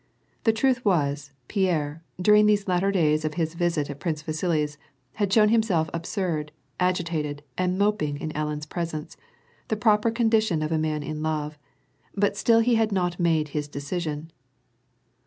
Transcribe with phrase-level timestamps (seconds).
[0.45, 4.79] The truth was, l*ierre, during these latter days of his visit at Prince Vasili 's,
[5.21, 9.15] had shown himself absurd, agitated, and moping in Ellen's presence,—
[9.67, 11.59] the proper Condition of a maii in love,—
[12.15, 14.29] but still he had not made his dec laration.